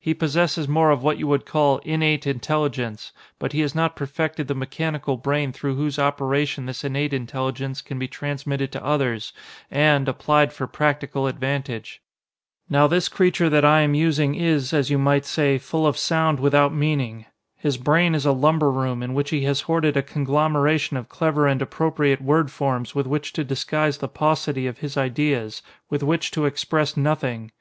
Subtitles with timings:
[0.00, 4.48] He possesses more of what you would call 'innate intelligence,' but he has not perfected
[4.48, 9.34] the mechanical brain through whose operation this innate intelligence can be transmitted to others
[9.70, 12.00] and, applied for practical advantage.
[12.70, 16.40] "Now this creature that I am using is, as you might say, full of sound
[16.40, 17.26] without meaning.
[17.54, 21.46] His brain is a lumber room in which he has hoarded a conglomeration of clever
[21.46, 26.30] and appropriate word forms with which to disguise the paucity of his ideas, with which
[26.30, 27.52] to express nothing!